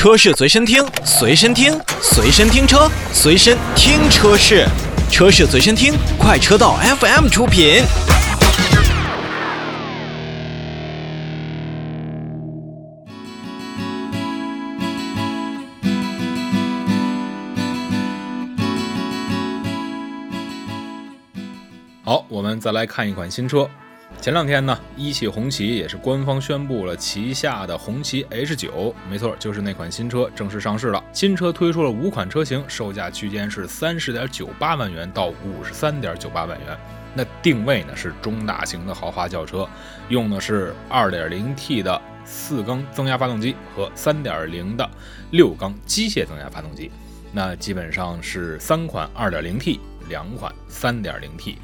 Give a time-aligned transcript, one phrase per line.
[0.00, 4.66] 车市随身听，随身听，随身听车，随身听车市，
[5.10, 7.82] 车市随身听，快车道 FM 出品。
[22.02, 23.68] 好，我们再来看一款新车。
[24.18, 31.02] 前两天呢，一汽红旗也是官方宣布了旗下的红旗 H9，没错，就是那款新车正式上市了。
[31.10, 36.78] 新车推出了五款车型，售价区间是三十点九八万元到五十三点九八万元。
[37.14, 39.66] 那定位呢是中大型的豪华轿车，
[40.10, 44.88] 用的是二点零 T 的四缸增压发动机和三点零的
[45.30, 46.90] 六缸机械增压发动机。
[47.32, 49.80] 那基本上是三款二点零 T，
[50.10, 51.56] 两款三点零 T。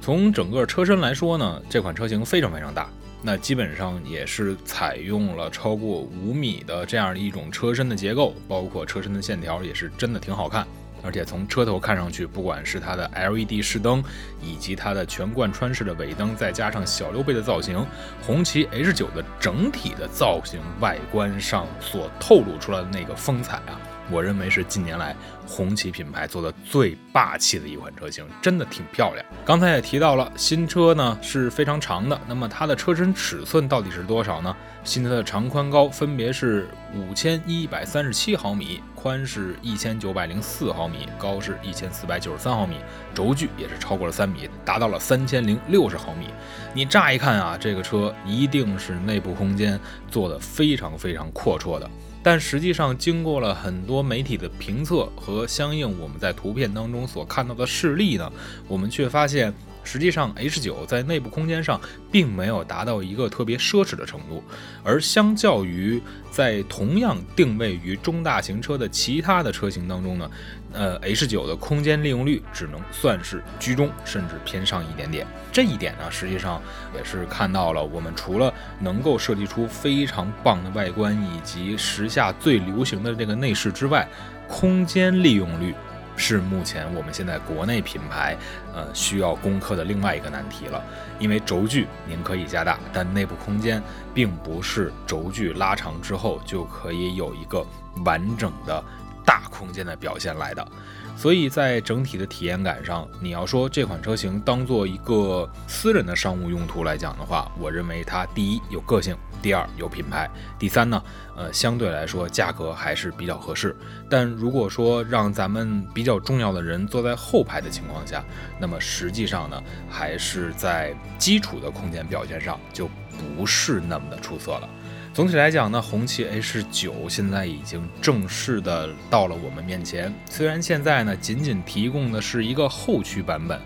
[0.00, 2.88] 从整个车身来说呢，这款车型非常非常大，
[3.22, 10.66] 那基本上也是采用了超过五米的这样的一种车身的结构，包括车身的线条也是真的挺好看。
[11.04, 14.02] 而且从车头看上去，不管是它的 LED 视灯，
[14.40, 17.84] 以及它的全贯穿式的尾灯，再加上小溜背的造型，
[18.22, 23.78] 红旗 H9 的整体的造型外观上所透露出来的那个风采啊。
[24.10, 29.24] 我认为是近年来红旗品牌做的最霸气的一款车型，真的挺漂亮。
[29.46, 34.54] 刚才也提到了，新车呢是非常长的，那么它的车身尺寸到底是多少呢？
[34.84, 42.76] 新车的长宽高分别是五千一百三十七毫米，宽是一千九百零四毫米，高是一千四百九十三毫米，
[43.14, 46.28] 轴距也是超过了三米，达到了三千零六十毫米。
[46.72, 49.78] 你乍一看啊，这个车一定是内部空间
[50.10, 51.86] 做的非常非常阔绰的。
[52.22, 58.32] 但实际上，经过了很多媒体的评测和相应我们在图片当中所看到的事例呢，
[58.66, 59.52] 我们却发现，
[59.84, 64.42] 实际上 H9 在内部空间上并没有达到一个特别奢侈的程度，
[64.82, 70.30] 而相较于在同样定位于中大型车的其他的车型当中呢。
[70.76, 75.24] 呃，H9 的空间利用率只能算是居中，甚至偏上一点点。
[75.52, 76.60] 这一点呢，实际上
[76.96, 84.08] 也是看到了，我们除了能够设计出非常棒的外观以及时下最流行的这个内饰之外，
[84.48, 85.72] 空间利用率
[86.16, 88.36] 是目前我们现在国内品牌
[88.74, 90.82] 呃需要攻克的另外一个难题了。
[91.18, 93.82] 因为轴距您可以加大，但内部空间
[94.12, 97.64] 并不是轴距拉长之后就可以有一个
[98.04, 98.82] 完整的。
[99.26, 100.68] 大空间的表现来的，
[101.16, 111.02] 所以在整体的体验感上，你要说这款车型当做一个私人的商务用途来讲的话，我认为它第一有个性，第二有品牌，第三呢，
[111.36, 113.74] 呃，相对来说价格还是比较合适。
[114.10, 118.22] 但如果说让咱们比较重要的人坐在后排的情况下，
[118.58, 122.90] 那么实际上呢，还是在基础的空间表现上就
[123.36, 124.68] 不是那么的出色了。
[125.14, 130.12] 总体来讲呢，红旗 H 九现在已经正式的到了我们面前。
[130.28, 133.56] 虽然现在呢仅仅提供的是一个后驱版本，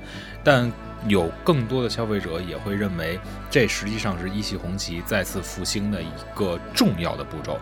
[0.44, 0.70] 但
[1.06, 3.18] 有更多的消费者也会认为，
[3.50, 7.58] 这实际上是一汽红旗再次复兴的一个重要的步骤。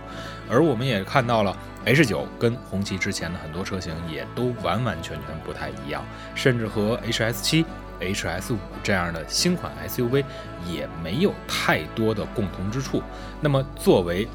[0.51, 6.05] 而我们也看到了 H 九跟红旗之前的很多车型也都完完全全不太一样，
[6.35, 7.65] 甚至和 H S 七。
[8.01, 10.25] HS 五这样的新款 SUV
[10.67, 13.03] 也没有太多的共同之处。
[13.41, 14.29] 那么，作为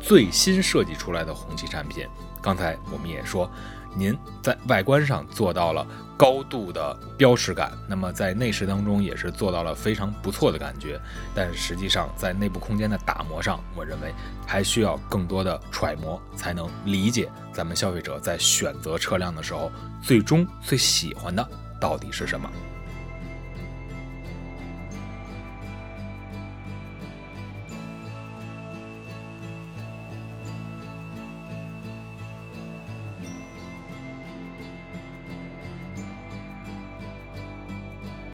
[0.00, 2.06] 最新设计出来的红旗产品，
[2.40, 3.50] 刚才我们也说，
[3.94, 5.84] 您在外观上做到了
[6.16, 11.00] 高度的标识感，那么在内饰当中也是做到了非常不错的感觉。
[11.34, 14.14] 但实际上，在内部空间的打磨上，我认为
[14.46, 19.72] 还需要更多的揣摩，才能理解咱们消费者在选择车辆的时候，
[20.02, 21.46] 最终最喜欢的
[21.80, 22.48] 到底是什么。